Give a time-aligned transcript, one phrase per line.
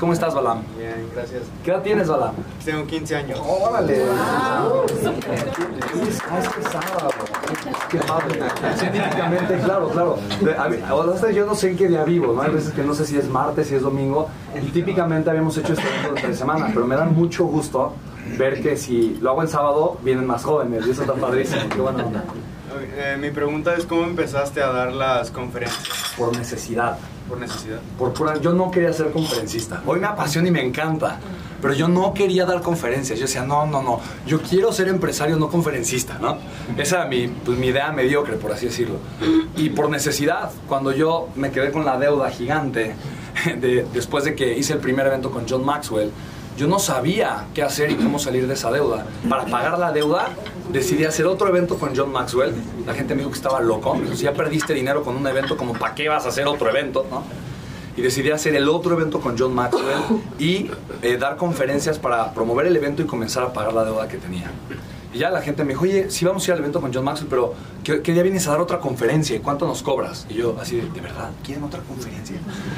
[0.00, 0.62] ¿Cómo estás, Balam?
[0.78, 1.42] Bien, gracias.
[1.62, 2.32] ¿Qué edad tienes, Balam?
[2.64, 3.38] Tengo 15 años.
[3.46, 4.02] ¡Órale!
[4.10, 7.10] Ah, es sábado.
[7.90, 8.40] Qué padre.
[8.76, 10.16] Científicamente, claro, claro.
[10.58, 10.78] A mí-
[11.34, 12.40] yo no sé en qué día vivo, ¿no?
[12.42, 14.28] Hay veces que no sé si es martes, si es domingo.
[14.56, 17.92] Y típicamente habíamos hecho evento entre semana, pero me da mucho gusto
[18.38, 20.86] ver que si lo hago el sábado, vienen más jóvenes.
[20.86, 21.62] Y eso está padrísimo.
[21.68, 22.24] Qué buena onda.
[22.82, 25.86] Eh, mi pregunta es cómo empezaste a dar las conferencias
[26.16, 26.98] Por necesidad.
[27.28, 27.78] por necesidad.
[27.98, 29.82] Por pura, yo no quería ser conferencista.
[29.86, 31.18] Hoy me apasiona y me encanta.
[31.62, 33.18] Pero yo no quería dar conferencias.
[33.18, 34.00] Yo decía, no, no, no.
[34.26, 36.38] Yo quiero ser empresario, no conferencista, ¿no?
[36.78, 38.96] Esa era mi, pues, mi idea mediocre, por así decirlo.
[39.56, 42.94] Y por necesidad, cuando yo me quedé con la deuda gigante,
[43.60, 46.10] de- después de que hice el primer evento con John Maxwell,
[46.56, 49.06] yo no sabía qué hacer y cómo salir de esa deuda.
[49.28, 50.28] Para pagar la deuda,
[50.70, 52.54] decidí hacer otro evento con John Maxwell.
[52.86, 53.98] La gente me dijo que estaba loco.
[54.14, 57.06] Si ya perdiste dinero con un evento, como ¿para qué vas a hacer otro evento?
[57.10, 57.22] ¿no?
[58.00, 60.00] Y decidí hacer el otro evento con John Maxwell
[60.38, 60.70] y
[61.02, 64.50] eh, dar conferencias para promover el evento y comenzar a pagar la deuda que tenía.
[65.12, 67.04] Y ya la gente me dijo, oye, sí vamos a ir al evento con John
[67.04, 67.52] Maxwell, pero
[67.84, 69.36] ¿qué, qué día vienes a dar otra conferencia?
[69.36, 70.24] ¿Y cuánto nos cobras?
[70.30, 71.28] Y yo así, de, ¿de verdad?
[71.44, 72.36] ¿Quieren otra conferencia?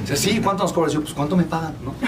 [0.00, 0.92] Dice, sí, ¿cuánto nos cobras?
[0.92, 1.74] Y yo, pues, ¿cuánto me pagan?
[1.84, 1.94] ¿No?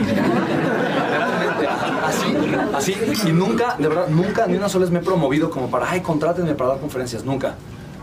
[2.06, 2.26] Así,
[2.74, 2.94] así.
[3.28, 6.00] Y nunca, de verdad, nunca, ni una sola vez me he promovido como para, ay,
[6.00, 7.24] contrátenme para dar conferencias.
[7.24, 7.54] Nunca.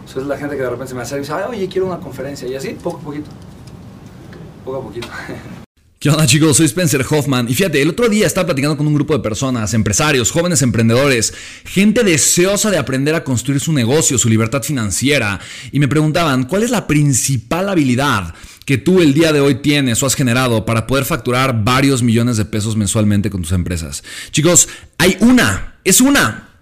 [0.06, 1.88] Eso es la gente que de repente se me hace y dice, ay, oye, quiero
[1.88, 2.48] una conferencia.
[2.48, 3.30] Y así, poco a poquito.
[4.64, 5.08] Poco a poquito.
[6.04, 6.58] ¿Qué onda chicos?
[6.58, 9.74] Soy Spencer Hoffman y fíjate, el otro día estaba platicando con un grupo de personas,
[9.74, 15.40] empresarios, jóvenes emprendedores, gente deseosa de aprender a construir su negocio, su libertad financiera
[15.72, 18.34] y me preguntaban, ¿cuál es la principal habilidad
[18.66, 22.36] que tú el día de hoy tienes o has generado para poder facturar varios millones
[22.36, 24.04] de pesos mensualmente con tus empresas?
[24.32, 26.43] Chicos, hay una, es una.